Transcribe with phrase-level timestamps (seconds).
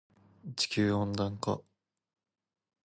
[0.55, 1.59] 地球温暖化